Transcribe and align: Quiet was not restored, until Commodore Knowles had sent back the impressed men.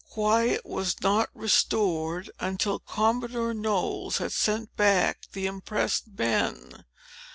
Quiet 0.09 0.65
was 0.65 0.99
not 1.03 1.29
restored, 1.35 2.31
until 2.39 2.79
Commodore 2.79 3.53
Knowles 3.53 4.17
had 4.17 4.31
sent 4.31 4.75
back 4.75 5.19
the 5.33 5.45
impressed 5.45 6.05
men. 6.17 6.85